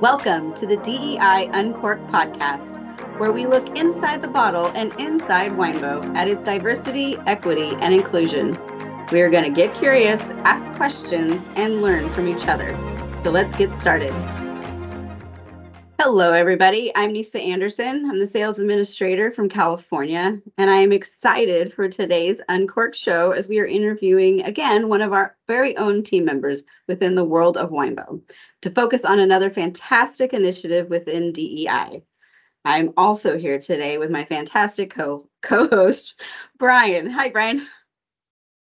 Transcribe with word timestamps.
Welcome 0.00 0.54
to 0.54 0.66
the 0.66 0.78
DEI 0.78 1.50
Uncorked 1.52 2.06
podcast, 2.06 3.18
where 3.18 3.32
we 3.32 3.44
look 3.46 3.76
inside 3.76 4.22
the 4.22 4.28
bottle 4.28 4.68
and 4.74 4.98
inside 4.98 5.52
Winebow 5.52 6.16
at 6.16 6.26
its 6.26 6.42
diversity, 6.42 7.18
equity, 7.26 7.76
and 7.80 7.92
inclusion. 7.92 8.56
We 9.12 9.20
are 9.20 9.28
going 9.28 9.44
to 9.44 9.50
get 9.50 9.74
curious, 9.74 10.30
ask 10.46 10.72
questions, 10.72 11.44
and 11.54 11.82
learn 11.82 12.08
from 12.14 12.28
each 12.28 12.46
other. 12.46 12.74
So 13.20 13.30
let's 13.30 13.54
get 13.54 13.74
started. 13.74 14.10
Hello, 16.02 16.32
everybody. 16.32 16.90
I'm 16.96 17.12
Nisa 17.12 17.38
Anderson. 17.38 18.08
I'm 18.08 18.18
the 18.18 18.26
sales 18.26 18.58
administrator 18.58 19.30
from 19.30 19.50
California, 19.50 20.40
and 20.56 20.70
I 20.70 20.76
am 20.76 20.92
excited 20.92 21.74
for 21.74 21.90
today's 21.90 22.40
Uncorked 22.48 22.96
show 22.96 23.32
as 23.32 23.48
we 23.48 23.58
are 23.58 23.66
interviewing 23.66 24.42
again 24.44 24.88
one 24.88 25.02
of 25.02 25.12
our 25.12 25.36
very 25.46 25.76
own 25.76 26.02
team 26.02 26.24
members 26.24 26.62
within 26.88 27.14
the 27.14 27.24
world 27.26 27.58
of 27.58 27.68
Winebow 27.68 28.18
to 28.62 28.70
focus 28.70 29.04
on 29.04 29.18
another 29.18 29.50
fantastic 29.50 30.32
initiative 30.32 30.88
within 30.88 31.34
DEI. 31.34 32.02
I'm 32.64 32.94
also 32.96 33.36
here 33.36 33.58
today 33.58 33.98
with 33.98 34.10
my 34.10 34.24
fantastic 34.24 34.94
co 34.94 35.28
co-host 35.42 36.18
Brian. 36.58 37.10
Hi, 37.10 37.28
Brian. 37.28 37.66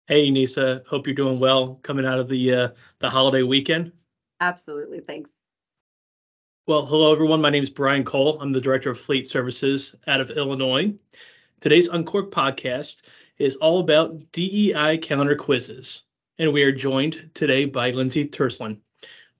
Hey, 0.08 0.28
Nisa. 0.32 0.82
Hope 0.88 1.06
you're 1.06 1.14
doing 1.14 1.38
well 1.38 1.77
coming 1.84 2.05
out 2.05 2.18
of 2.18 2.28
the 2.28 2.52
uh, 2.52 2.68
the 2.98 3.08
holiday 3.08 3.44
weekend. 3.44 3.92
Absolutely. 4.41 4.98
Thanks. 4.98 5.30
Well, 6.68 6.84
hello, 6.84 7.14
everyone. 7.14 7.40
My 7.40 7.48
name 7.48 7.62
is 7.62 7.70
Brian 7.70 8.04
Cole. 8.04 8.38
I'm 8.42 8.52
the 8.52 8.60
Director 8.60 8.90
of 8.90 9.00
Fleet 9.00 9.27
Services 9.27 9.95
out 10.06 10.20
of 10.20 10.30
Illinois. 10.30 10.92
Today's 11.60 11.88
Uncork 11.88 12.30
podcast 12.30 13.08
is 13.38 13.56
all 13.56 13.80
about 13.80 14.14
DEI 14.32 14.98
calendar 14.98 15.34
quizzes, 15.34 16.02
and 16.38 16.52
we 16.52 16.62
are 16.62 16.70
joined 16.70 17.30
today 17.32 17.64
by 17.64 17.91
Lindsay 17.92 18.27
Tsirlin. 18.28 18.77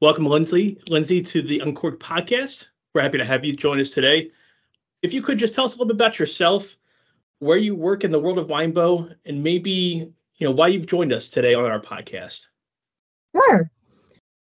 Welcome, 0.01 0.25
Lindsay. 0.25 0.79
Lindsay, 0.89 1.21
to 1.21 1.43
the 1.43 1.59
Uncork 1.59 2.01
podcast. 2.01 2.69
We're 2.95 3.03
happy 3.03 3.19
to 3.19 3.27
have 3.27 3.45
you 3.45 3.53
join 3.55 3.79
us 3.79 3.91
today. 3.91 4.31
If 5.03 5.13
you 5.13 5.21
could 5.21 5.39
just 5.39 5.55
tell 5.55 5.67
us 5.67 5.75
a 5.75 5.77
little 5.77 5.89
bit 5.95 5.97
about 5.97 6.19
yourself, 6.19 6.79
where 7.41 7.59
you 7.59 7.75
work 7.75 8.05
in 8.05 8.11
the 8.11 8.19
world 8.19 8.39
of 8.39 8.47
Winebow, 8.47 9.15
and 9.27 9.45
maybe 9.45 10.11
you 10.37 10.47
know 10.47 10.53
why 10.53 10.69
you've 10.69 10.87
joined 10.87 11.13
us 11.13 11.29
today 11.29 11.53
on 11.53 11.67
our 11.67 11.79
podcast. 11.79 12.47
Sure. 13.37 13.71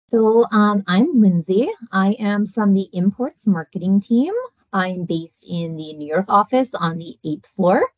So 0.09 0.47
um, 0.53 0.85
I'm 0.87 1.21
Lindsay. 1.21 1.69
I 1.91 2.13
am 2.21 2.47
from 2.47 2.73
the 2.75 2.89
imports 2.93 3.45
marketing 3.45 4.01
team. 4.01 4.33
I'm 4.73 5.05
based 5.05 5.45
in 5.51 5.77
the 5.77 5.95
New 5.95 6.07
York 6.07 6.27
office 6.29 6.75
on 6.75 6.99
the 6.99 7.17
eighth 7.25 7.49
floor. 7.49 7.91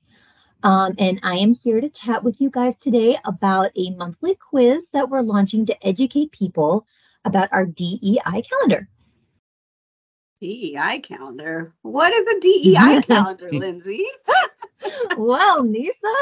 Um, 0.63 0.95
and 0.99 1.21
I 1.23 1.35
am 1.35 1.53
here 1.53 1.83
to 1.83 1.89
chat 1.91 2.25
with 2.25 2.41
you 2.41 2.49
guys 2.49 2.77
today 2.77 3.19
about 3.27 3.73
a 3.77 3.91
monthly 3.91 4.37
quiz 4.37 4.89
that 4.95 5.11
we're 5.11 5.21
launching 5.21 5.67
to 5.67 5.87
educate 5.87 6.33
people 6.33 6.87
about 7.27 7.51
our 7.53 7.67
DEI 7.67 8.43
calendar. 8.49 8.89
DEI 10.41 11.01
calendar? 11.01 11.75
What 11.83 12.15
is 12.15 12.27
a 12.27 12.41
DEI 12.41 13.03
calendar, 13.07 13.53
Lindsay? 13.53 14.07
well, 15.19 15.63
Nisa, 15.63 16.15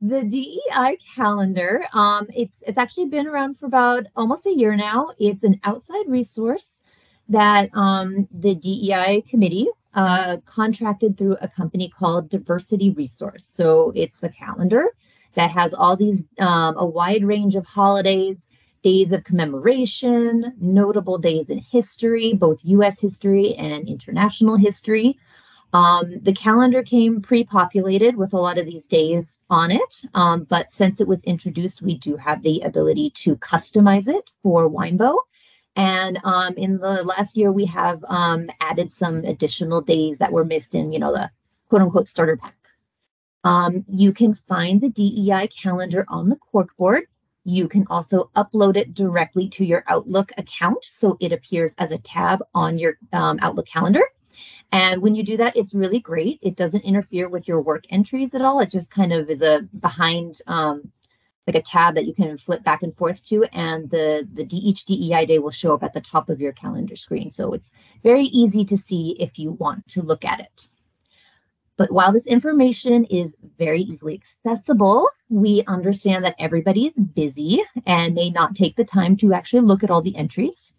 the 0.00 0.22
DEI 0.22 0.98
calendar, 1.14 1.86
um, 1.92 2.26
it's 2.34 2.52
it's 2.62 2.78
actually 2.78 3.06
been 3.06 3.26
around 3.26 3.58
for 3.58 3.66
about 3.66 4.06
almost 4.14 4.46
a 4.46 4.54
year 4.54 4.76
now. 4.76 5.10
It's 5.18 5.44
an 5.44 5.58
outside 5.64 6.04
resource 6.06 6.82
that 7.28 7.70
um, 7.74 8.28
the 8.30 8.54
DEI 8.54 9.22
committee 9.22 9.68
uh, 9.94 10.36
contracted 10.44 11.16
through 11.16 11.36
a 11.40 11.48
company 11.48 11.88
called 11.88 12.28
Diversity 12.28 12.90
Resource. 12.90 13.44
So 13.44 13.92
it's 13.96 14.22
a 14.22 14.28
calendar 14.28 14.88
that 15.34 15.50
has 15.50 15.72
all 15.72 15.96
these 15.96 16.24
um, 16.38 16.76
a 16.76 16.86
wide 16.86 17.24
range 17.24 17.54
of 17.54 17.66
holidays, 17.66 18.36
days 18.82 19.12
of 19.12 19.24
commemoration, 19.24 20.52
notable 20.60 21.18
days 21.18 21.48
in 21.48 21.58
history, 21.58 22.34
both 22.34 22.60
U.S. 22.64 23.00
history 23.00 23.54
and 23.54 23.88
international 23.88 24.56
history. 24.56 25.18
Um, 25.72 26.20
the 26.22 26.32
calendar 26.32 26.82
came 26.82 27.20
pre-populated 27.20 28.16
with 28.16 28.32
a 28.32 28.38
lot 28.38 28.58
of 28.58 28.66
these 28.66 28.86
days 28.86 29.38
on 29.50 29.70
it, 29.70 30.04
um, 30.14 30.44
but 30.44 30.70
since 30.72 31.00
it 31.00 31.08
was 31.08 31.22
introduced, 31.24 31.82
we 31.82 31.98
do 31.98 32.16
have 32.16 32.42
the 32.42 32.60
ability 32.60 33.10
to 33.10 33.36
customize 33.36 34.08
it 34.08 34.30
for 34.42 34.70
Winebow. 34.70 35.16
And 35.76 36.18
um, 36.24 36.54
in 36.56 36.78
the 36.78 37.04
last 37.04 37.36
year, 37.36 37.52
we 37.52 37.66
have 37.66 38.02
um, 38.08 38.48
added 38.60 38.92
some 38.92 39.24
additional 39.24 39.82
days 39.82 40.18
that 40.18 40.32
were 40.32 40.44
missed 40.44 40.74
in, 40.74 40.92
you 40.92 40.98
know, 40.98 41.12
the 41.12 41.30
quote 41.68 41.82
unquote 41.82 42.08
starter 42.08 42.36
pack. 42.36 42.56
Um, 43.44 43.84
you 43.86 44.12
can 44.12 44.34
find 44.34 44.80
the 44.80 44.88
DEI 44.88 45.48
calendar 45.48 46.06
on 46.08 46.28
the 46.28 46.38
corkboard. 46.52 47.02
You 47.44 47.68
can 47.68 47.86
also 47.88 48.30
upload 48.34 48.76
it 48.76 48.94
directly 48.94 49.48
to 49.50 49.64
your 49.64 49.84
Outlook 49.86 50.32
account, 50.36 50.84
so 50.84 51.16
it 51.20 51.30
appears 51.32 51.74
as 51.78 51.90
a 51.90 51.98
tab 51.98 52.42
on 52.54 52.78
your 52.78 52.98
um, 53.12 53.38
Outlook 53.42 53.66
calendar. 53.66 54.02
And 54.72 55.00
when 55.00 55.14
you 55.14 55.22
do 55.22 55.36
that, 55.36 55.56
it's 55.56 55.74
really 55.74 56.00
great. 56.00 56.38
It 56.42 56.56
doesn't 56.56 56.84
interfere 56.84 57.28
with 57.28 57.48
your 57.48 57.60
work 57.60 57.84
entries 57.90 58.34
at 58.34 58.42
all. 58.42 58.60
It 58.60 58.70
just 58.70 58.90
kind 58.90 59.12
of 59.12 59.30
is 59.30 59.42
a 59.42 59.62
behind, 59.80 60.40
um, 60.46 60.90
like 61.46 61.56
a 61.56 61.62
tab 61.62 61.94
that 61.94 62.06
you 62.06 62.12
can 62.12 62.36
flip 62.36 62.64
back 62.64 62.82
and 62.82 62.96
forth 62.96 63.24
to, 63.26 63.44
and 63.52 63.88
the 63.90 64.28
the 64.34 64.46
each 64.56 64.84
DEI 64.84 65.24
day 65.26 65.38
will 65.38 65.52
show 65.52 65.72
up 65.72 65.84
at 65.84 65.94
the 65.94 66.00
top 66.00 66.28
of 66.28 66.40
your 66.40 66.52
calendar 66.52 66.96
screen. 66.96 67.30
So 67.30 67.52
it's 67.52 67.70
very 68.02 68.24
easy 68.24 68.64
to 68.64 68.76
see 68.76 69.16
if 69.20 69.38
you 69.38 69.52
want 69.52 69.86
to 69.88 70.02
look 70.02 70.24
at 70.24 70.40
it. 70.40 70.68
But 71.76 71.92
while 71.92 72.12
this 72.12 72.26
information 72.26 73.04
is 73.04 73.36
very 73.58 73.82
easily 73.82 74.20
accessible, 74.44 75.08
we 75.28 75.62
understand 75.66 76.24
that 76.24 76.36
everybody 76.38 76.86
is 76.86 76.94
busy 76.94 77.62
and 77.84 78.14
may 78.14 78.30
not 78.30 78.54
take 78.54 78.76
the 78.76 78.84
time 78.84 79.16
to 79.18 79.34
actually 79.34 79.60
look 79.60 79.84
at 79.84 79.90
all 79.90 80.00
the 80.00 80.16
entries. 80.16 80.74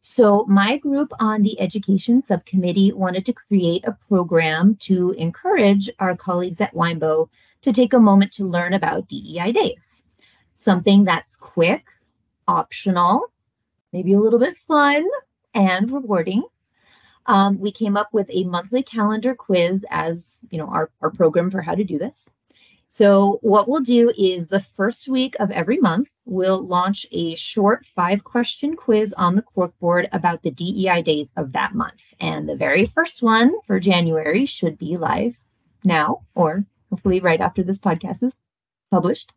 So, 0.00 0.44
my 0.46 0.78
group 0.78 1.12
on 1.18 1.42
the 1.42 1.60
education 1.60 2.22
subcommittee 2.22 2.92
wanted 2.92 3.24
to 3.26 3.32
create 3.32 3.84
a 3.84 3.96
program 4.08 4.76
to 4.80 5.10
encourage 5.12 5.90
our 5.98 6.16
colleagues 6.16 6.60
at 6.60 6.72
Winebow 6.72 7.28
to 7.62 7.72
take 7.72 7.92
a 7.92 7.98
moment 7.98 8.32
to 8.32 8.44
learn 8.44 8.74
about 8.74 9.08
DEI 9.08 9.50
days. 9.50 10.04
Something 10.54 11.04
that's 11.04 11.36
quick, 11.36 11.84
optional, 12.46 13.32
maybe 13.92 14.12
a 14.12 14.20
little 14.20 14.38
bit 14.38 14.56
fun, 14.56 15.04
and 15.54 15.90
rewarding. 15.90 16.44
Um, 17.26 17.58
we 17.58 17.72
came 17.72 17.96
up 17.96 18.08
with 18.12 18.30
a 18.30 18.44
monthly 18.44 18.84
calendar 18.84 19.34
quiz 19.34 19.84
as 19.90 20.38
you 20.50 20.58
know 20.58 20.68
our, 20.68 20.90
our 21.00 21.10
program 21.10 21.50
for 21.50 21.60
how 21.60 21.74
to 21.74 21.84
do 21.84 21.98
this. 21.98 22.24
So, 22.90 23.38
what 23.42 23.68
we'll 23.68 23.82
do 23.82 24.10
is 24.16 24.48
the 24.48 24.60
first 24.60 25.08
week 25.08 25.36
of 25.40 25.50
every 25.50 25.76
month, 25.76 26.10
we'll 26.24 26.66
launch 26.66 27.06
a 27.12 27.34
short 27.34 27.84
five 27.84 28.24
question 28.24 28.76
quiz 28.76 29.12
on 29.12 29.36
the 29.36 29.42
corkboard 29.42 30.08
about 30.12 30.42
the 30.42 30.50
DEI 30.50 31.02
days 31.02 31.30
of 31.36 31.52
that 31.52 31.74
month. 31.74 32.02
And 32.18 32.48
the 32.48 32.56
very 32.56 32.86
first 32.86 33.22
one 33.22 33.52
for 33.66 33.78
January 33.78 34.46
should 34.46 34.78
be 34.78 34.96
live 34.96 35.38
now, 35.84 36.22
or 36.34 36.64
hopefully 36.88 37.20
right 37.20 37.40
after 37.40 37.62
this 37.62 37.78
podcast 37.78 38.22
is 38.22 38.34
published. 38.90 39.34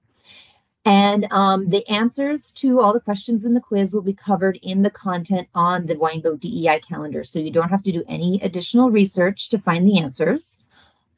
And 0.86 1.28
um, 1.30 1.70
the 1.70 1.88
answers 1.88 2.52
to 2.54 2.82
all 2.82 2.94
the 2.94 3.00
questions 3.02 3.46
in 3.46 3.54
the 3.54 3.62
quiz 3.62 3.94
will 3.94 4.02
be 4.02 4.14
covered 4.14 4.58
in 4.64 4.82
the 4.82 4.90
content 4.90 5.48
on 5.54 5.86
the 5.86 5.96
Winebow 5.96 6.40
DEI 6.40 6.80
calendar. 6.80 7.24
So 7.24 7.38
you 7.38 7.52
don't 7.52 7.70
have 7.70 7.84
to 7.84 7.92
do 7.92 8.04
any 8.08 8.40
additional 8.42 8.90
research 8.90 9.50
to 9.50 9.60
find 9.60 9.86
the 9.86 10.00
answers. 10.00 10.58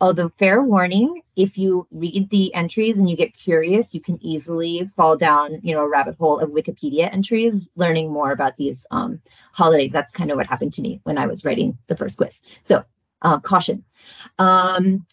Although, 0.02 0.30
fair 0.38 0.62
warning, 0.62 1.22
if 1.36 1.58
you 1.58 1.88
read 1.92 2.30
the 2.30 2.54
entries 2.54 2.98
and 2.98 3.10
you 3.10 3.16
get 3.16 3.34
curious, 3.34 3.94
you 3.94 4.02
can 4.02 4.18
easily 4.22 4.90
fall 4.96 5.16
down, 5.16 5.60
you 5.64 5.74
know, 5.74 5.82
a 5.82 5.90
rabbit 5.90 6.16
hole 6.18 6.40
of 6.40 6.50
Wikipedia 6.50 7.12
entries, 7.14 7.70
learning 7.76 8.12
more 8.12 8.32
about 8.32 8.58
these 8.58 8.86
um, 8.92 9.22
holidays. 9.54 9.92
That's 9.92 10.12
kind 10.12 10.32
of 10.32 10.38
what 10.38 10.48
happened 10.48 10.74
to 10.74 10.82
me 10.82 11.00
when 11.04 11.18
I 11.18 11.28
was 11.28 11.46
writing 11.46 11.78
the 11.88 11.96
first 11.96 12.18
quiz. 12.18 12.42
So, 12.64 12.84
uh, 13.22 13.40
caution. 13.40 13.84
Um, 14.40 15.06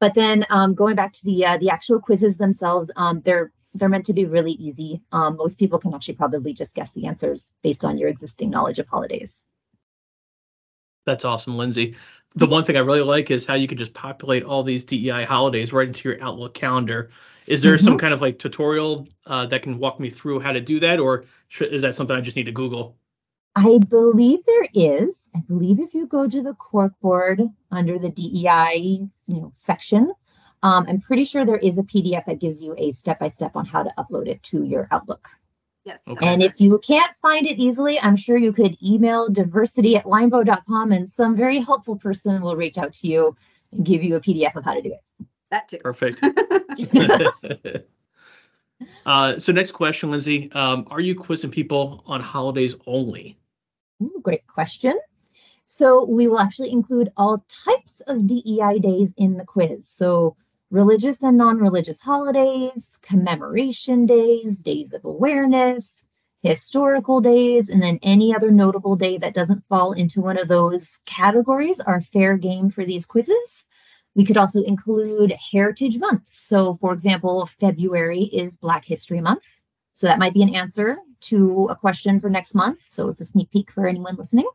but 0.00 0.14
then 0.14 0.46
um, 0.50 0.74
going 0.74 0.94
back 0.94 1.12
to 1.14 1.24
the 1.24 1.44
uh, 1.44 1.58
the 1.58 1.70
actual 1.70 1.98
quizzes 2.00 2.36
themselves, 2.36 2.90
um, 2.96 3.22
they're 3.24 3.50
they're 3.74 3.88
meant 3.88 4.06
to 4.06 4.12
be 4.12 4.24
really 4.24 4.52
easy. 4.52 5.00
Um, 5.10 5.36
most 5.36 5.58
people 5.58 5.78
can 5.78 5.94
actually 5.94 6.14
probably 6.14 6.52
just 6.52 6.74
guess 6.74 6.92
the 6.92 7.06
answers 7.06 7.50
based 7.62 7.84
on 7.84 7.98
your 7.98 8.08
existing 8.08 8.50
knowledge 8.50 8.78
of 8.78 8.86
holidays. 8.86 9.44
That's 11.04 11.24
awesome, 11.24 11.56
Lindsay 11.56 11.96
the 12.34 12.46
one 12.46 12.64
thing 12.64 12.76
I 12.76 12.80
really 12.80 13.02
like 13.02 13.30
is 13.30 13.46
how 13.46 13.54
you 13.54 13.66
can 13.66 13.78
just 13.78 13.94
populate 13.94 14.44
all 14.44 14.62
these 14.62 14.84
DEI 14.84 15.24
holidays 15.24 15.72
right 15.72 15.88
into 15.88 16.08
your 16.08 16.22
Outlook 16.22 16.54
calendar. 16.54 17.10
Is 17.46 17.62
there 17.62 17.76
mm-hmm. 17.76 17.84
some 17.84 17.98
kind 17.98 18.12
of 18.12 18.20
like 18.20 18.38
tutorial 18.38 19.08
uh, 19.26 19.46
that 19.46 19.62
can 19.62 19.78
walk 19.78 19.98
me 19.98 20.10
through 20.10 20.40
how 20.40 20.52
to 20.52 20.60
do 20.60 20.78
that, 20.80 21.00
or 21.00 21.24
is 21.60 21.82
that 21.82 21.96
something 21.96 22.14
I 22.14 22.20
just 22.20 22.36
need 22.36 22.44
to 22.44 22.52
Google? 22.52 22.96
I 23.56 23.78
believe 23.88 24.40
there 24.46 24.68
is. 24.74 25.28
I 25.34 25.40
believe 25.40 25.80
if 25.80 25.94
you 25.94 26.06
go 26.06 26.28
to 26.28 26.42
the 26.42 26.54
corkboard 26.54 27.52
under 27.70 27.98
the 27.98 28.10
DEI 28.10 29.08
you 29.26 29.40
know 29.40 29.52
section, 29.56 30.12
um, 30.62 30.86
I'm 30.88 31.00
pretty 31.00 31.24
sure 31.24 31.44
there 31.44 31.56
is 31.56 31.78
a 31.78 31.82
PDF 31.82 32.26
that 32.26 32.40
gives 32.40 32.62
you 32.62 32.74
a 32.76 32.92
step 32.92 33.18
by 33.18 33.28
step 33.28 33.56
on 33.56 33.64
how 33.64 33.82
to 33.82 33.92
upload 33.98 34.28
it 34.28 34.42
to 34.44 34.62
your 34.64 34.86
Outlook. 34.90 35.28
Yes. 35.88 36.02
Okay. 36.06 36.26
And 36.26 36.42
if 36.42 36.60
you 36.60 36.78
can't 36.80 37.16
find 37.16 37.46
it 37.46 37.58
easily, 37.58 37.98
I'm 38.00 38.14
sure 38.14 38.36
you 38.36 38.52
could 38.52 38.76
email 38.82 39.30
diversity 39.30 39.96
at 39.96 40.04
winebow.com 40.04 40.92
and 40.92 41.10
some 41.10 41.34
very 41.34 41.60
helpful 41.60 41.96
person 41.96 42.42
will 42.42 42.56
reach 42.56 42.76
out 42.76 42.92
to 42.92 43.08
you 43.08 43.34
and 43.72 43.86
give 43.86 44.02
you 44.02 44.16
a 44.16 44.20
PDF 44.20 44.54
of 44.54 44.66
how 44.66 44.74
to 44.74 44.82
do 44.82 44.92
it. 44.92 45.26
That 45.50 45.66
too. 45.66 45.78
Perfect. 45.78 46.22
uh, 49.06 49.38
so 49.38 49.50
next 49.50 49.72
question, 49.72 50.10
Lindsay. 50.10 50.52
Um, 50.52 50.86
are 50.90 51.00
you 51.00 51.14
quizzing 51.14 51.50
people 51.50 52.04
on 52.04 52.20
holidays 52.20 52.76
only? 52.86 53.38
Ooh, 54.02 54.20
great 54.22 54.46
question. 54.46 55.00
So 55.64 56.04
we 56.04 56.28
will 56.28 56.38
actually 56.38 56.70
include 56.70 57.10
all 57.16 57.42
types 57.48 58.02
of 58.06 58.26
DEI 58.26 58.78
days 58.78 59.14
in 59.16 59.38
the 59.38 59.44
quiz. 59.46 59.88
So 59.88 60.36
religious 60.70 61.22
and 61.22 61.36
non-religious 61.36 62.00
holidays, 62.00 62.98
commemoration 63.02 64.06
days, 64.06 64.58
days 64.58 64.92
of 64.92 65.04
awareness, 65.04 66.04
historical 66.42 67.20
days, 67.20 67.68
and 67.70 67.82
then 67.82 67.98
any 68.02 68.34
other 68.34 68.50
notable 68.50 68.96
day 68.96 69.18
that 69.18 69.34
doesn't 69.34 69.64
fall 69.68 69.92
into 69.92 70.20
one 70.20 70.38
of 70.38 70.48
those 70.48 70.98
categories 71.06 71.80
are 71.80 72.00
fair 72.00 72.36
game 72.36 72.70
for 72.70 72.84
these 72.84 73.06
quizzes. 73.06 73.66
We 74.14 74.24
could 74.24 74.36
also 74.36 74.62
include 74.62 75.32
heritage 75.52 75.98
months. 75.98 76.40
So 76.40 76.74
for 76.80 76.92
example, 76.92 77.48
February 77.60 78.24
is 78.24 78.56
Black 78.56 78.84
History 78.84 79.20
Month. 79.20 79.44
So 79.94 80.06
that 80.06 80.18
might 80.18 80.34
be 80.34 80.42
an 80.42 80.54
answer 80.54 80.98
to 81.22 81.68
a 81.70 81.76
question 81.76 82.20
for 82.20 82.30
next 82.30 82.54
month. 82.54 82.80
So 82.86 83.08
it's 83.08 83.20
a 83.20 83.24
sneak 83.24 83.50
peek 83.50 83.70
for 83.70 83.86
anyone 83.86 84.16
listening. 84.16 84.48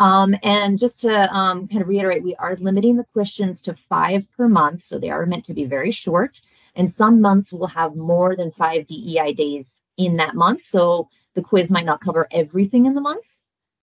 Um, 0.00 0.36
and 0.42 0.78
just 0.78 1.00
to 1.00 1.34
um, 1.34 1.66
kind 1.68 1.82
of 1.82 1.88
reiterate, 1.88 2.22
we 2.22 2.36
are 2.36 2.56
limiting 2.56 2.96
the 2.96 3.04
questions 3.04 3.60
to 3.62 3.74
five 3.74 4.30
per 4.36 4.48
month. 4.48 4.82
So 4.82 4.98
they 4.98 5.10
are 5.10 5.26
meant 5.26 5.44
to 5.46 5.54
be 5.54 5.64
very 5.64 5.90
short. 5.90 6.40
And 6.76 6.90
some 6.90 7.20
months 7.20 7.52
will 7.52 7.66
have 7.66 7.96
more 7.96 8.36
than 8.36 8.50
five 8.50 8.86
DEI 8.86 9.32
days 9.32 9.80
in 9.96 10.16
that 10.16 10.34
month. 10.34 10.62
So 10.62 11.08
the 11.34 11.42
quiz 11.42 11.70
might 11.70 11.84
not 11.84 12.00
cover 12.00 12.28
everything 12.30 12.86
in 12.86 12.94
the 12.94 13.00
month, 13.00 13.38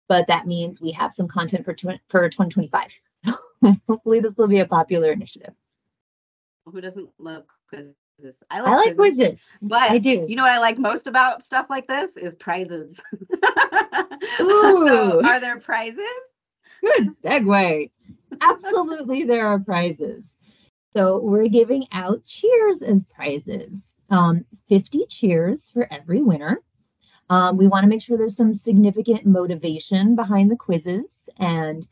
but 0.08 0.26
that 0.26 0.46
means 0.46 0.80
we 0.80 0.90
have 0.92 1.12
some 1.12 1.28
content 1.28 1.64
for, 1.64 1.74
tw- 1.74 2.00
for 2.08 2.28
2025. 2.28 2.90
Hopefully 3.88 4.20
this 4.20 4.36
will 4.36 4.48
be 4.48 4.60
a 4.60 4.66
popular 4.66 5.12
initiative. 5.12 5.54
Who 6.66 6.80
doesn't 6.80 7.10
love 7.18 7.44
quizzes? 7.68 7.94
I 8.50 8.60
like 8.60 8.72
I 8.72 8.76
like 8.76 8.96
quizzes, 8.96 9.16
quizzes, 9.16 9.38
but 9.62 9.90
I 9.90 9.98
do. 9.98 10.26
You 10.28 10.36
know 10.36 10.42
what 10.42 10.52
I 10.52 10.58
like 10.58 10.78
most 10.78 11.06
about 11.06 11.42
stuff 11.42 11.66
like 11.70 11.88
this 11.88 12.10
is 12.16 12.34
prizes. 12.34 13.00
Ooh. 14.40 14.86
so 14.86 15.24
are 15.24 15.40
there 15.40 15.58
prizes? 15.58 16.00
Good 16.80 17.10
segue. 17.22 17.90
Absolutely, 18.40 19.24
there 19.24 19.46
are 19.46 19.58
prizes. 19.58 20.36
So 20.96 21.18
we're 21.18 21.48
giving 21.48 21.86
out 21.92 22.24
cheers 22.24 22.82
as 22.82 23.04
prizes. 23.04 23.92
Um, 24.08 24.44
50 24.68 25.06
cheers 25.06 25.70
for 25.70 25.86
every 25.92 26.20
winner. 26.20 26.60
Um, 27.28 27.56
we 27.56 27.68
want 27.68 27.84
to 27.84 27.88
make 27.88 28.02
sure 28.02 28.18
there's 28.18 28.36
some 28.36 28.54
significant 28.54 29.24
motivation 29.24 30.16
behind 30.16 30.50
the 30.50 30.56
quizzes. 30.56 31.28
And 31.38 31.86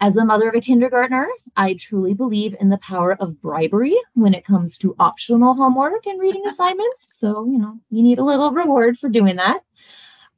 as 0.00 0.16
a 0.16 0.24
mother 0.24 0.48
of 0.48 0.56
a 0.56 0.60
kindergartner, 0.60 1.28
I 1.56 1.74
truly 1.74 2.12
believe 2.12 2.56
in 2.60 2.70
the 2.70 2.78
power 2.78 3.14
of 3.20 3.40
bribery 3.40 3.96
when 4.14 4.34
it 4.34 4.44
comes 4.44 4.76
to 4.78 4.96
optional 4.98 5.54
homework 5.54 6.06
and 6.06 6.20
reading 6.20 6.44
assignments. 6.48 7.16
So, 7.16 7.46
you 7.46 7.58
know, 7.58 7.78
you 7.90 8.02
need 8.02 8.18
a 8.18 8.24
little 8.24 8.50
reward 8.50 8.98
for 8.98 9.08
doing 9.08 9.36
that. 9.36 9.60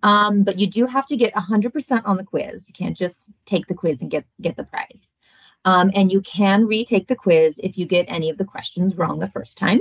Um, 0.03 0.43
but 0.43 0.59
you 0.59 0.67
do 0.67 0.87
have 0.87 1.07
to 1.07 1.17
get 1.17 1.35
100% 1.35 2.03
on 2.05 2.17
the 2.17 2.25
quiz. 2.25 2.69
You 2.69 2.75
can't 2.75 2.97
just 2.97 3.31
take 3.45 3.67
the 3.67 3.75
quiz 3.75 4.03
and 4.03 4.11
get, 4.11 4.25
get 4.41 4.57
the 4.57 4.65
prize. 4.65 5.07
Um, 5.65 5.91
and 5.95 6.13
you 6.13 6.21
can 6.21 6.67
retake 6.67 7.09
the 7.09 7.17
quiz 7.17 7.59
if 7.63 7.77
you 7.77 7.87
get 7.87 8.07
any 8.09 8.31
of 8.31 8.39
the 8.39 8.45
questions 8.45 8.97
wrong 8.97 9.19
the 9.19 9.31
first 9.31 9.59
time. 9.59 9.81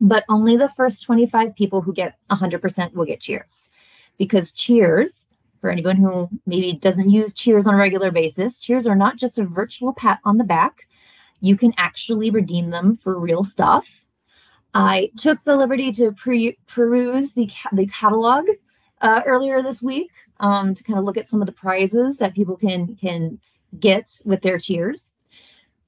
But 0.00 0.24
only 0.28 0.56
the 0.56 0.68
first 0.70 1.04
25 1.04 1.54
people 1.54 1.80
who 1.80 1.92
get 1.92 2.16
100% 2.30 2.94
will 2.94 3.04
get 3.04 3.20
cheers. 3.20 3.70
Because 4.16 4.52
cheers 4.52 5.26
for 5.60 5.70
anyone 5.70 5.96
who 5.96 6.28
maybe 6.46 6.72
doesn't 6.72 7.10
use 7.10 7.34
cheers 7.34 7.66
on 7.66 7.74
a 7.74 7.78
regular 7.78 8.10
basis, 8.10 8.58
cheers 8.58 8.86
are 8.86 8.96
not 8.96 9.16
just 9.16 9.38
a 9.38 9.44
virtual 9.44 9.92
pat 9.92 10.20
on 10.24 10.38
the 10.38 10.44
back. 10.44 10.88
You 11.40 11.56
can 11.56 11.72
actually 11.76 12.30
redeem 12.30 12.70
them 12.70 12.96
for 12.96 13.18
real 13.18 13.44
stuff. 13.44 14.04
I 14.74 15.10
took 15.16 15.42
the 15.44 15.56
liberty 15.56 15.92
to 15.92 16.12
pre- 16.12 16.58
peruse 16.66 17.32
the, 17.32 17.46
ca- 17.46 17.70
the 17.72 17.86
catalog 17.86 18.48
uh, 19.00 19.22
earlier 19.26 19.62
this 19.62 19.82
week 19.82 20.10
um, 20.40 20.74
to 20.74 20.84
kind 20.84 20.98
of 20.98 21.04
look 21.04 21.16
at 21.16 21.28
some 21.28 21.40
of 21.40 21.46
the 21.46 21.52
prizes 21.52 22.16
that 22.18 22.34
people 22.34 22.56
can 22.56 22.96
can 22.96 23.38
get 23.78 24.18
with 24.24 24.42
their 24.42 24.58
cheers. 24.58 25.12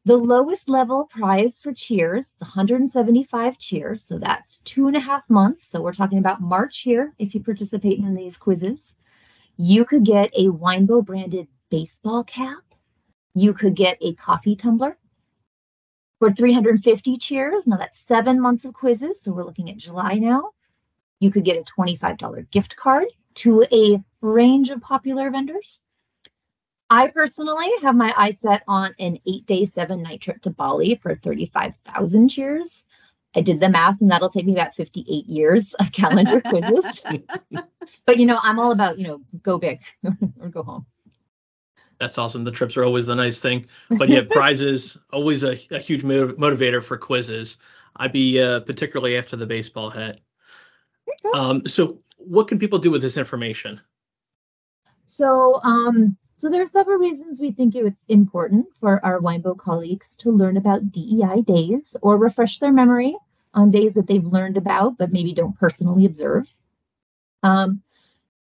The 0.07 0.17
lowest 0.17 0.69
level 0.69 1.05
prize 1.05 1.61
for 1.61 1.75
cheers 1.75 2.27
is 2.27 2.41
175 2.41 3.59
cheers, 3.59 4.03
so 4.03 4.19
that's 4.19 4.59
two 4.59 4.87
and 4.87 4.97
a 4.97 5.01
half 5.01 5.29
months. 5.29 5.67
So 5.67 5.83
we're 5.83 5.93
talking 5.93 6.19
about 6.19 6.41
March 6.41 6.81
here 6.81 7.13
if 7.19 7.35
you 7.35 7.43
participate 7.43 7.99
in 7.99 8.15
these 8.15 8.39
quizzes. 8.39 8.95
You 9.59 9.85
could 9.85 10.05
get 10.05 10.31
a 10.35 10.49
Winebow 10.49 11.05
branded 11.05 11.49
baseball 11.71 12.25
cap. 12.25 12.63
You 13.35 13.53
could 13.53 13.77
get 13.77 13.99
a 14.01 14.15
coffee 14.15 14.57
tumbler. 14.57 14.97
For 16.19 16.31
350 16.31 17.17
cheers, 17.19 17.67
now 17.67 17.77
that's 17.77 18.01
seven 18.01 18.41
months 18.41 18.65
of 18.65 18.75
quizzes. 18.75 19.21
So 19.21 19.33
we're 19.33 19.45
looking 19.45 19.71
at 19.71 19.77
July 19.77 20.15
now. 20.15 20.53
You 21.21 21.31
could 21.31 21.45
get 21.45 21.59
a 21.59 21.81
$25 21.81 22.51
gift 22.51 22.77
card 22.77 23.07
to 23.37 23.65
a 23.71 24.03
range 24.21 24.71
of 24.71 24.81
popular 24.81 25.31
vendors. 25.31 25.83
I 26.89 27.09
personally 27.09 27.71
have 27.83 27.95
my 27.95 28.13
eye 28.17 28.33
set 28.33 28.65
on 28.67 28.95
an 28.99 29.19
eight 29.27 29.47
day, 29.47 29.65
seven 29.65 30.03
night 30.03 30.21
trip 30.23 30.41
to 30.43 30.51
Bali 30.51 30.97
for 30.97 31.15
35,000 31.15 32.29
cheers. 32.29 32.85
I 33.37 33.43
did 33.43 33.61
the 33.61 33.69
math 33.69 34.01
and 34.01 34.11
that'll 34.11 34.29
take 34.29 34.47
me 34.47 34.55
about 34.55 34.75
58 34.75 35.27
years 35.27 35.75
of 35.75 35.93
calendar 35.93 36.41
quizzes. 36.41 37.03
but 38.07 38.17
you 38.17 38.27
know, 38.27 38.41
I'm 38.43 38.59
all 38.59 38.73
about, 38.73 38.99
you 38.99 39.07
know, 39.07 39.21
go 39.43 39.59
big 39.59 39.81
or 40.41 40.49
go 40.49 40.65
home. 40.65 40.87
That's 42.01 42.19
awesome. 42.19 42.45
The 42.45 42.51
trips 42.51 42.77
are 42.79 42.83
always 42.83 43.07
the 43.07 43.15
nice 43.15 43.41
thing. 43.41 43.67
But 43.91 44.09
yeah, 44.09 44.23
prizes, 44.29 44.97
always 45.13 45.45
a, 45.45 45.53
a 45.71 45.79
huge 45.79 46.03
motiv- 46.03 46.39
motivator 46.39 46.83
for 46.83 46.97
quizzes. 46.97 47.59
I'd 47.97 48.11
be 48.11 48.41
uh, 48.41 48.61
particularly 48.61 49.19
after 49.19 49.37
the 49.37 49.47
baseball 49.47 49.91
hat. 49.91 50.21
Um, 51.35 51.67
so 51.67 51.99
what 52.17 52.49
can 52.49 52.59
people 52.59 52.79
do 52.79 52.91
with 52.91 53.03
this 53.03 53.17
information? 53.17 53.81
So, 55.07 55.61
um, 55.63 56.17
so 56.39 56.49
there 56.49 56.63
are 56.63 56.67
several 56.67 56.99
reasons 56.99 57.41
we 57.41 57.51
think 57.51 57.75
it's 57.75 58.05
important 58.09 58.67
for 58.79 59.05
our 59.05 59.21
Winebow 59.21 59.59
colleagues 59.59 60.17
to 60.17 60.31
learn 60.31 60.57
about 60.57 60.93
DEI 60.93 61.43
days 61.43 61.97
or 62.03 62.17
refresh 62.17 62.59
their 62.59 62.73
memory 62.73 63.17
on 63.53 63.71
days 63.71 63.95
that 63.95 64.07
they've 64.07 64.25
learned 64.25 64.57
about 64.57 64.97
but 64.97 65.13
maybe 65.13 65.35
don't 65.35 65.59
personally 65.59 66.07
observe. 66.07 66.49
Um, 67.43 67.83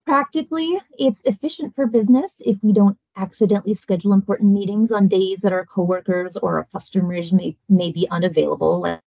practically, 0.04 0.78
it's 0.98 1.22
efficient 1.24 1.74
for 1.74 1.86
business 1.86 2.42
if 2.44 2.62
we 2.62 2.72
don't 2.72 2.98
accidentally 3.16 3.74
schedule 3.74 4.12
important 4.12 4.52
meetings 4.52 4.92
on 4.92 5.08
days 5.08 5.40
that 5.40 5.52
our 5.52 5.66
coworkers 5.66 6.36
or 6.36 6.58
our 6.58 6.68
customers 6.72 7.32
may, 7.32 7.56
may 7.68 7.92
be 7.92 8.08
unavailable. 8.10 8.80
Like, 8.80 9.00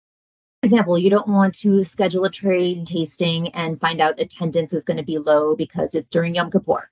example, 0.67 0.99
you 0.99 1.09
don't 1.09 1.29
want 1.29 1.55
to 1.61 1.83
schedule 1.83 2.25
a 2.25 2.31
trade 2.31 2.87
tasting 2.87 3.49
and 3.55 3.81
find 3.81 4.01
out 4.01 4.21
attendance 4.21 4.73
is 4.75 4.85
going 4.85 4.99
to 4.99 5.03
be 5.03 5.19
low 5.19 5.57
because 5.57 5.95
it's 5.95 6.09
during 6.09 6.35
Yom 6.35 6.51
Kippur 6.51 6.91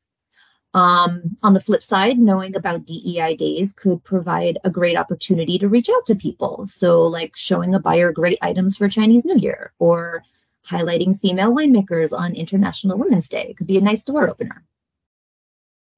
um, 0.75 1.37
on 1.43 1.55
the 1.55 1.61
flip 1.61 1.83
side, 1.83 2.19
knowing 2.19 2.57
about 2.57 2.85
DEI 2.85 3.37
days 3.37 3.73
could 3.73 4.03
provide 4.03 4.59
a 4.65 4.71
great 4.71 4.97
opportunity 4.97 5.57
to 5.59 5.69
reach 5.69 5.89
out 5.89 6.05
to 6.07 6.17
people. 6.17 6.67
So, 6.67 7.03
like 7.03 7.37
showing 7.37 7.75
a 7.75 7.81
buyer 7.81 8.13
great 8.13 8.39
items 8.43 8.77
for 8.77 8.89
Chinese 8.89 9.25
New 9.25 9.39
Year 9.39 9.73
or 9.79 10.25
highlighting 10.69 11.19
female 11.21 11.53
winemakers 11.53 12.17
on 12.17 12.35
International 12.35 12.99
Women's 12.99 13.29
Day 13.29 13.55
could 13.55 13.67
be 13.69 13.79
a 13.79 13.83
nice 13.83 14.03
door 14.03 14.29
opener. 14.29 14.65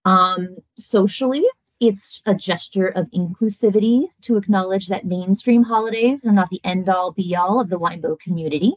Um, 0.04 0.56
socially, 0.76 1.44
it's 1.80 2.22
a 2.26 2.34
gesture 2.34 2.88
of 2.88 3.10
inclusivity 3.10 4.08
to 4.22 4.36
acknowledge 4.36 4.88
that 4.88 5.04
mainstream 5.04 5.62
holidays 5.62 6.26
are 6.26 6.32
not 6.32 6.48
the 6.50 6.60
end 6.64 6.88
all 6.88 7.12
be 7.12 7.36
all 7.36 7.60
of 7.60 7.68
the 7.68 7.78
Winebow 7.78 8.18
community 8.18 8.74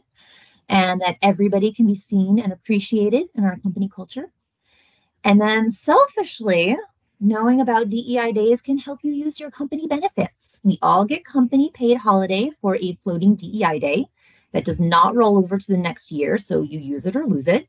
and 0.68 1.00
that 1.00 1.16
everybody 1.22 1.72
can 1.72 1.86
be 1.86 1.94
seen 1.94 2.38
and 2.38 2.52
appreciated 2.52 3.26
in 3.34 3.44
our 3.44 3.58
company 3.58 3.88
culture. 3.88 4.30
And 5.24 5.40
then 5.40 5.70
selfishly, 5.70 6.76
knowing 7.20 7.60
about 7.60 7.90
DEI 7.90 8.32
days 8.32 8.62
can 8.62 8.78
help 8.78 9.00
you 9.02 9.12
use 9.12 9.40
your 9.40 9.50
company 9.50 9.86
benefits. 9.86 10.58
We 10.62 10.78
all 10.80 11.04
get 11.04 11.24
company 11.24 11.70
paid 11.74 11.96
holiday 11.96 12.50
for 12.60 12.76
a 12.76 12.98
floating 13.02 13.34
DEI 13.34 13.78
day 13.78 14.06
that 14.52 14.64
does 14.64 14.80
not 14.80 15.14
roll 15.14 15.38
over 15.38 15.58
to 15.58 15.72
the 15.72 15.78
next 15.78 16.12
year. 16.12 16.38
So 16.38 16.62
you 16.62 16.78
use 16.78 17.06
it 17.06 17.16
or 17.16 17.26
lose 17.26 17.48
it. 17.48 17.66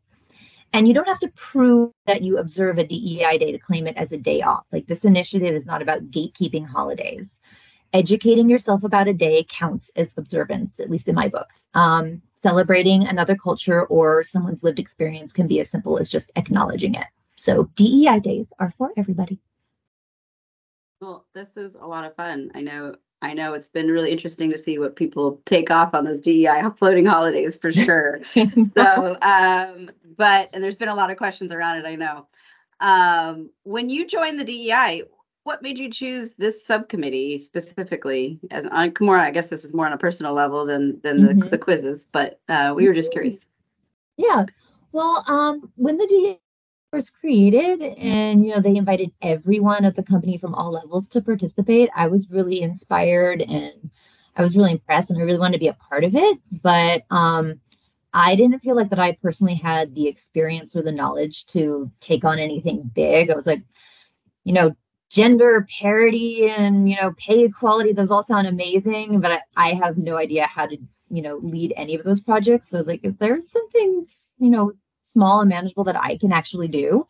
And 0.74 0.88
you 0.88 0.94
don't 0.94 1.08
have 1.08 1.20
to 1.20 1.32
prove 1.36 1.92
that 2.06 2.22
you 2.22 2.38
observe 2.38 2.78
a 2.78 2.86
DEI 2.86 3.38
day 3.38 3.52
to 3.52 3.58
claim 3.58 3.88
it 3.88 3.98
as 3.98 4.12
a 4.12 4.18
day 4.18 4.42
off. 4.42 4.66
Like 4.72 4.88
this 4.88 5.04
initiative 5.04 5.54
is 5.54 5.66
not 5.66 5.82
about 5.82 6.12
gatekeeping 6.12 6.66
holidays. 6.66 7.40
Educating 7.94 8.50
yourself 8.50 8.84
about 8.84 9.10
a 9.10 9.14
day 9.14 9.46
counts 9.50 9.92
as 9.98 10.14
observance, 10.18 10.80
at 10.80 10.90
least 10.90 11.10
in 11.10 11.16
my 11.16 11.28
book. 11.28 11.50
Um, 11.74 12.22
celebrating 12.42 13.06
another 13.06 13.36
culture 13.36 13.84
or 13.86 14.24
someone's 14.24 14.64
lived 14.64 14.80
experience 14.80 15.34
can 15.34 15.48
be 15.48 15.60
as 15.60 15.70
simple 15.70 15.98
as 15.98 16.10
just 16.10 16.32
acknowledging 16.38 16.96
it. 16.96 17.08
So 17.36 17.70
DEI 17.76 18.20
days 18.20 18.48
are 18.60 18.74
for 18.78 18.92
everybody. 18.96 19.40
Well, 21.02 21.26
this 21.34 21.58
is 21.58 21.76
a 21.76 21.86
lot 21.86 22.06
of 22.06 22.16
fun. 22.16 22.52
I 22.56 22.62
know 22.62 22.96
I 23.22 23.34
know 23.34 23.54
it's 23.54 23.68
been 23.68 23.88
really 23.90 24.12
interesting 24.12 24.50
to 24.52 24.58
see 24.58 24.80
what 24.80 24.96
people 24.96 25.42
take 25.46 25.70
off 25.70 25.94
on 25.94 26.06
those 26.06 26.20
DEI 26.20 26.64
floating 26.78 27.06
holidays 27.16 27.56
for 27.56 27.72
sure. 27.72 28.20
so 28.78 29.18
um 29.22 29.92
but 30.18 30.50
and 30.54 30.64
there's 30.64 30.76
been 30.76 30.90
a 30.90 30.96
lot 30.96 31.12
of 31.12 31.18
questions 31.18 31.52
around 31.52 31.78
it, 31.78 31.86
I 31.86 31.96
know. 31.96 32.28
Um 32.80 33.50
when 33.64 33.90
you 33.90 34.08
joined 34.08 34.40
the 34.40 34.44
DEI, 34.46 35.04
what 35.44 35.62
made 35.62 35.80
you 35.80 35.90
choose 35.92 36.34
this 36.36 36.66
subcommittee 36.66 37.38
specifically 37.40 38.40
as 38.52 38.66
on 38.68 38.94
more 39.02 39.18
I 39.18 39.32
guess 39.32 39.50
this 39.50 39.64
is 39.66 39.74
more 39.74 39.86
on 39.86 39.94
a 39.94 39.98
personal 39.98 40.34
level 40.34 40.66
than 40.66 41.00
than 41.02 41.26
the, 41.26 41.34
Mhm. 41.34 41.50
the 41.52 41.58
quizzes, 41.58 42.08
but 42.12 42.40
uh 42.50 42.74
we 42.76 42.88
were 42.88 42.94
just 42.94 43.12
curious. 43.12 43.46
Yeah. 44.18 44.46
Well, 44.94 45.24
um, 45.28 45.72
when 45.78 45.98
the 45.98 46.06
DEI 46.08 46.40
was 46.92 47.10
created 47.10 47.82
and 47.82 48.46
you 48.46 48.54
know 48.54 48.62
they 48.62 48.76
invited 48.76 49.12
everyone 49.22 49.86
at 49.86 49.96
the 49.96 50.04
company 50.04 50.38
from 50.38 50.54
all 50.54 50.72
levels 50.72 51.08
to 51.10 51.22
participate. 51.22 51.90
I 51.96 52.08
was 52.08 52.30
really 52.30 52.62
inspired 52.62 53.42
and 53.42 53.90
i 54.36 54.42
was 54.42 54.56
really 54.58 54.72
impressed 54.72 55.10
and 55.10 55.20
i 55.20 55.24
really 55.24 55.40
wanted 55.40 55.54
to 55.54 55.60
be 55.60 55.68
a 55.68 55.74
part 55.90 56.04
of 56.04 56.16
it. 56.16 56.38
But 56.52 57.04
um 57.12 57.60
i 58.14 58.36
didn't 58.36 58.60
feel 58.60 58.76
like 58.76 58.90
that 58.90 59.00
i 59.00 59.14
personally 59.22 59.56
had 59.56 59.96
the 59.96 60.08
experience 60.08 60.76
or 60.76 60.82
the 60.82 60.92
knowledge 60.92 61.46
to 61.48 61.90
take 62.02 62.26
on 62.26 62.40
anything 62.40 62.92
big. 62.94 63.30
I 63.30 63.36
was 63.36 63.48
like 63.48 63.64
you 64.44 64.54
know 64.54 64.76
gender 65.10 65.68
parity 65.80 66.50
and 66.50 66.90
you 66.90 66.96
know 66.96 67.14
pay 67.18 67.44
equality 67.44 67.92
those 67.94 68.12
all 68.12 68.24
sound 68.24 68.48
amazing 68.48 69.20
but 69.20 69.32
I, 69.32 69.42
I 69.58 69.74
have 69.74 69.98
no 69.98 70.18
idea 70.18 70.46
how 70.48 70.66
to 70.68 70.78
you 71.10 71.22
know 71.22 71.38
lead 71.38 71.74
any 71.76 71.96
of 71.96 72.04
those 72.04 72.22
projects. 72.22 72.70
So 72.70 72.80
like 72.82 73.02
if 73.04 73.18
there's 73.20 73.50
some 73.52 73.70
things 73.70 74.34
you 74.40 74.50
know 74.50 74.74
small 75.12 75.42
and 75.42 75.50
manageable 75.50 75.84
that 75.84 75.96
i 75.96 76.18
can 76.18 76.32
actually 76.32 76.68
do 76.68 77.06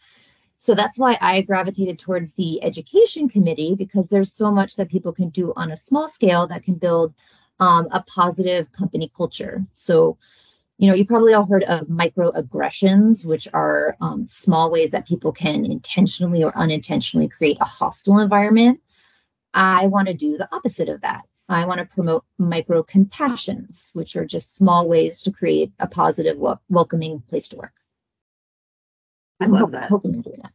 so 0.57 0.75
that's 0.75 0.97
why 0.97 1.17
i 1.21 1.41
gravitated 1.41 1.97
towards 1.99 2.33
the 2.33 2.63
education 2.63 3.27
committee 3.29 3.75
because 3.75 4.07
there's 4.07 4.33
so 4.33 4.51
much 4.51 4.75
that 4.75 4.89
people 4.89 5.11
can 5.11 5.29
do 5.29 5.53
on 5.55 5.71
a 5.71 5.77
small 5.77 6.07
scale 6.07 6.47
that 6.47 6.63
can 6.63 6.75
build 6.75 7.13
um, 7.59 7.87
a 7.91 8.03
positive 8.03 8.71
company 8.71 9.11
culture 9.15 9.63
so 9.73 10.17
you 10.81 10.87
know, 10.87 10.95
you 10.95 11.05
probably 11.05 11.35
all 11.35 11.45
heard 11.45 11.63
of 11.65 11.85
microaggressions, 11.89 13.23
which 13.23 13.47
are 13.53 13.95
um, 14.01 14.27
small 14.27 14.71
ways 14.71 14.89
that 14.89 15.07
people 15.07 15.31
can 15.31 15.63
intentionally 15.63 16.43
or 16.43 16.57
unintentionally 16.57 17.27
create 17.27 17.57
a 17.61 17.65
hostile 17.65 18.17
environment. 18.17 18.81
I 19.53 19.85
want 19.85 20.07
to 20.07 20.15
do 20.15 20.37
the 20.37 20.49
opposite 20.51 20.89
of 20.89 20.99
that. 21.01 21.21
I 21.49 21.67
want 21.67 21.79
to 21.79 21.85
promote 21.85 22.25
micro 22.39 22.81
compassions, 22.81 23.91
which 23.93 24.15
are 24.15 24.25
just 24.25 24.55
small 24.55 24.87
ways 24.87 25.21
to 25.21 25.31
create 25.31 25.71
a 25.79 25.85
positive, 25.85 26.39
wel- 26.39 26.61
welcoming 26.69 27.21
place 27.29 27.47
to 27.49 27.57
work. 27.57 27.73
I 29.41 29.45
I'm 29.45 29.51
love 29.51 29.61
hop- 29.61 29.71
that. 29.71 29.89
Hoping 29.89 30.13
to 30.23 30.29
do 30.29 30.35
that. 30.41 30.51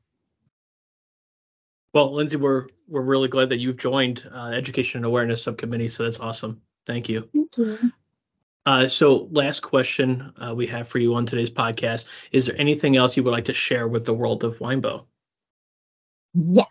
Well, 1.92 2.12
Lindsay, 2.14 2.36
we're 2.36 2.66
we're 2.88 3.02
really 3.02 3.28
glad 3.28 3.48
that 3.48 3.58
you've 3.58 3.78
joined 3.78 4.28
uh, 4.32 4.50
Education 4.54 4.98
and 4.98 5.06
Awareness 5.06 5.42
Subcommittee. 5.42 5.88
So 5.88 6.04
that's 6.04 6.20
awesome. 6.20 6.60
Thank 6.86 7.08
you. 7.08 7.28
Thank 7.32 7.56
you. 7.58 7.78
Uh, 8.66 8.86
so, 8.88 9.28
last 9.30 9.60
question 9.60 10.32
uh, 10.44 10.54
we 10.54 10.66
have 10.66 10.88
for 10.88 10.98
you 10.98 11.14
on 11.14 11.24
today's 11.24 11.50
podcast: 11.50 12.06
Is 12.32 12.46
there 12.46 12.60
anything 12.60 12.96
else 12.96 13.16
you 13.16 13.22
would 13.24 13.30
like 13.30 13.44
to 13.46 13.54
share 13.54 13.88
with 13.88 14.04
the 14.04 14.14
world 14.14 14.44
of 14.44 14.58
Winebow? 14.58 15.04
Yes. 16.34 16.68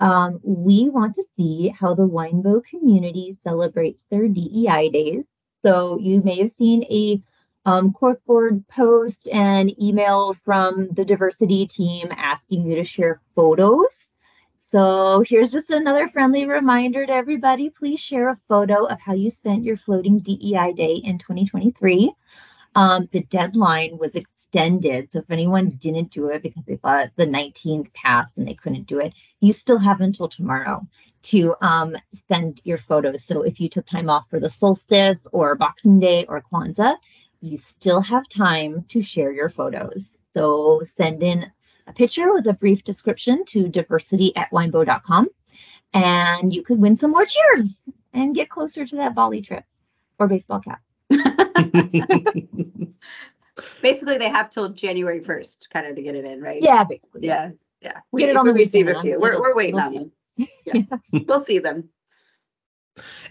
Um, 0.00 0.38
we 0.44 0.88
want 0.90 1.16
to 1.16 1.24
see 1.36 1.68
how 1.70 1.94
the 1.94 2.06
Winebow 2.06 2.64
community 2.64 3.36
celebrates 3.42 3.98
their 4.10 4.28
DEI 4.28 4.90
days. 4.90 5.24
So 5.64 5.98
you 5.98 6.22
may 6.22 6.38
have 6.38 6.52
seen 6.52 6.84
a 6.84 7.20
um, 7.68 7.92
corkboard 7.92 8.66
post 8.68 9.28
and 9.30 9.70
email 9.82 10.34
from 10.42 10.88
the 10.92 11.04
diversity 11.04 11.66
team 11.66 12.08
asking 12.16 12.64
you 12.64 12.76
to 12.76 12.84
share 12.84 13.20
photos. 13.36 14.08
So 14.70 15.22
here's 15.26 15.52
just 15.52 15.68
another 15.68 16.08
friendly 16.08 16.46
reminder 16.46 17.04
to 17.04 17.12
everybody. 17.12 17.68
Please 17.68 18.00
share 18.00 18.30
a 18.30 18.38
photo 18.48 18.86
of 18.86 18.98
how 19.00 19.12
you 19.12 19.30
spent 19.30 19.64
your 19.64 19.76
floating 19.76 20.18
DEI 20.18 20.72
day 20.72 20.94
in 20.94 21.18
2023. 21.18 22.10
Um, 22.74 23.06
the 23.12 23.24
deadline 23.24 23.98
was 23.98 24.14
extended. 24.14 25.12
So 25.12 25.18
if 25.18 25.30
anyone 25.30 25.68
didn't 25.78 26.10
do 26.10 26.28
it 26.28 26.42
because 26.42 26.64
they 26.66 26.76
thought 26.76 27.10
the 27.16 27.26
19th 27.26 27.92
passed 27.92 28.38
and 28.38 28.48
they 28.48 28.54
couldn't 28.54 28.86
do 28.86 28.98
it, 28.98 29.12
you 29.40 29.52
still 29.52 29.78
have 29.78 30.00
until 30.00 30.28
tomorrow 30.28 30.86
to 31.24 31.54
um, 31.60 31.96
send 32.28 32.62
your 32.64 32.78
photos. 32.78 33.24
So 33.24 33.42
if 33.42 33.60
you 33.60 33.68
took 33.68 33.84
time 33.84 34.08
off 34.08 34.28
for 34.30 34.40
the 34.40 34.48
solstice 34.48 35.26
or 35.32 35.54
Boxing 35.54 35.98
Day 35.98 36.24
or 36.26 36.42
Kwanzaa, 36.50 36.96
you 37.40 37.56
still 37.56 38.00
have 38.00 38.28
time 38.28 38.84
to 38.88 39.00
share 39.02 39.32
your 39.32 39.48
photos. 39.50 40.08
So 40.34 40.82
send 40.84 41.22
in 41.22 41.50
a 41.86 41.92
picture 41.92 42.32
with 42.32 42.46
a 42.46 42.52
brief 42.52 42.84
description 42.84 43.44
to 43.46 43.68
diversity 43.68 44.34
at 44.36 44.50
winebow.com 44.50 45.28
and 45.94 46.52
you 46.52 46.62
could 46.62 46.78
win 46.78 46.96
some 46.96 47.12
more 47.12 47.24
cheers 47.24 47.78
and 48.12 48.34
get 48.34 48.48
closer 48.50 48.84
to 48.86 48.96
that 48.96 49.14
Bali 49.14 49.40
trip 49.40 49.64
or 50.18 50.26
baseball 50.28 50.60
cap. 50.60 50.80
Basically, 53.82 54.18
they 54.18 54.28
have 54.28 54.50
till 54.50 54.68
January 54.70 55.20
first 55.20 55.68
kind 55.72 55.86
of 55.86 55.96
to 55.96 56.02
get 56.02 56.14
it 56.14 56.24
in, 56.24 56.40
right? 56.40 56.62
Yeah, 56.62 56.84
basically. 56.84 57.26
Yeah, 57.26 57.50
yeah. 57.80 57.98
We, 58.12 58.22
Get 58.22 58.30
it 58.30 58.32
if 58.32 58.38
on 58.38 58.46
we 58.46 58.52
the 58.52 58.58
receive 58.58 58.86
a 58.86 58.90
weekend, 58.90 59.02
few. 59.02 59.10
then 59.12 59.20
We're, 59.20 59.30
we'll- 59.32 59.40
we're 59.42 59.54
waiting 59.54 59.74
we'll 59.76 59.84
on 59.84 59.92
see. 59.92 59.98
them. 59.98 60.12
Yeah. 61.12 61.22
We'll 61.26 61.40
see 61.40 61.58
them. 61.58 61.88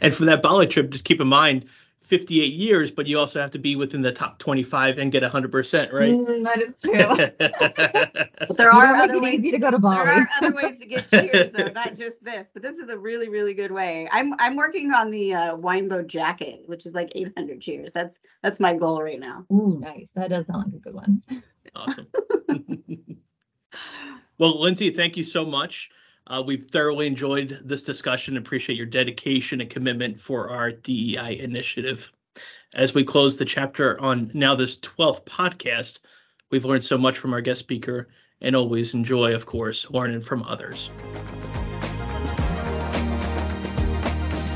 and 0.01 0.13
for 0.13 0.25
that 0.25 0.41
Bali 0.41 0.67
trip, 0.67 0.89
just 0.89 1.05
keep 1.05 1.21
in 1.21 1.27
mind 1.27 1.65
58 2.07 2.53
years, 2.53 2.89
but 2.89 3.05
you 3.05 3.19
also 3.19 3.41
have 3.41 3.51
to 3.51 3.59
be 3.59 3.75
within 3.75 4.01
the 4.01 4.13
top 4.13 4.39
25 4.39 4.97
and 4.97 5.11
get 5.11 5.23
100%, 5.23 5.91
right? 5.91 6.13
Mm, 6.13 6.43
that 6.45 6.61
is 6.61 6.77
true. 6.77 8.23
But 8.47 8.55
there 8.55 8.71
are 8.71 8.93
don't 8.93 9.01
other 9.01 9.19
ways. 9.19 9.39
easy 9.39 9.51
to 9.51 9.57
go 9.57 9.71
to 9.71 9.77
Bali. 9.77 10.05
There 10.05 10.13
are 10.13 10.27
other 10.37 10.55
ways 10.55 10.79
to 10.79 10.85
get 10.85 11.09
cheers, 11.09 11.51
though, 11.51 11.67
not 11.75 11.95
just 11.95 12.23
this. 12.23 12.47
But 12.53 12.61
this 12.61 12.77
is 12.77 12.89
a 12.89 12.97
really, 12.97 13.27
really 13.27 13.53
good 13.53 13.71
way. 13.71 14.07
I'm 14.11 14.33
I'm 14.39 14.55
working 14.55 14.93
on 14.93 15.11
the 15.11 15.33
uh, 15.33 15.57
Winebow 15.57 16.07
jacket, 16.07 16.61
which 16.67 16.85
is 16.85 16.93
like 16.93 17.11
800 17.13 17.59
cheers. 17.59 17.91
That's 17.93 18.19
that's 18.41 18.61
my 18.61 18.73
goal 18.73 19.01
right 19.01 19.19
now. 19.19 19.45
Ooh, 19.51 19.79
nice. 19.81 20.09
That 20.15 20.29
does 20.29 20.45
sound 20.45 20.71
like 20.71 20.75
a 20.75 20.79
good 20.79 20.93
one. 20.93 21.21
awesome. 21.75 22.07
well, 24.37 24.61
Lindsay, 24.61 24.91
thank 24.91 25.17
you 25.17 25.23
so 25.23 25.43
much. 25.43 25.89
Uh, 26.29 26.43
we've 26.45 26.67
thoroughly 26.69 27.07
enjoyed 27.07 27.61
this 27.63 27.83
discussion. 27.83 28.35
Appreciate 28.35 28.75
your 28.75 28.85
dedication 28.85 29.61
and 29.61 29.69
commitment 29.69 30.19
for 30.19 30.49
our 30.49 30.71
DEI 30.71 31.39
initiative. 31.39 32.11
As 32.75 32.93
we 32.93 33.05
close 33.05 33.37
the 33.37 33.45
chapter 33.45 33.99
on 34.01 34.29
now 34.33 34.53
this 34.53 34.77
12th 34.79 35.23
podcast, 35.23 35.99
we've 36.51 36.65
learned 36.65 36.83
so 36.83 36.97
much 36.97 37.17
from 37.17 37.33
our 37.33 37.39
guest 37.39 37.61
speaker 37.61 38.09
and 38.41 38.57
always 38.57 38.93
enjoy, 38.93 39.33
of 39.33 39.45
course, 39.45 39.89
learning 39.89 40.21
from 40.21 40.43
others. 40.43 40.91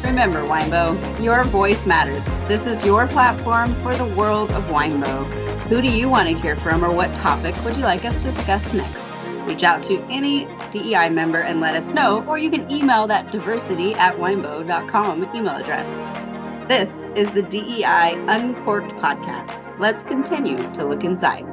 Remember, 0.03 0.45
Winebow, 0.45 1.23
your 1.23 1.45
voice 1.45 1.85
matters. 1.85 2.25
This 2.49 2.67
is 2.67 2.83
your 2.83 3.07
platform 3.07 3.73
for 3.75 3.95
the 3.95 4.05
world 4.05 4.51
of 4.51 4.65
Winebow. 4.65 5.25
Who 5.69 5.81
do 5.81 5.87
you 5.87 6.09
want 6.09 6.27
to 6.27 6.37
hear 6.37 6.57
from, 6.57 6.83
or 6.83 6.91
what 6.91 7.13
topic 7.13 7.55
would 7.63 7.77
you 7.77 7.83
like 7.83 8.03
us 8.03 8.21
to 8.23 8.31
discuss 8.33 8.73
next? 8.73 9.01
Reach 9.47 9.63
out 9.63 9.81
to 9.83 10.01
any 10.09 10.45
DEI 10.71 11.09
member 11.09 11.39
and 11.39 11.59
let 11.59 11.75
us 11.75 11.93
know, 11.93 12.23
or 12.25 12.37
you 12.37 12.49
can 12.49 12.69
email 12.71 13.07
that 13.07 13.31
diversity 13.31 13.93
at 13.95 14.15
winebow.com 14.17 15.35
email 15.35 15.55
address. 15.55 15.87
This 16.67 16.89
is 17.15 17.31
the 17.31 17.43
DEI 17.43 18.15
Uncorked 18.27 18.91
podcast. 18.93 19.79
Let's 19.79 20.03
continue 20.03 20.57
to 20.73 20.85
look 20.85 21.03
inside. 21.03 21.45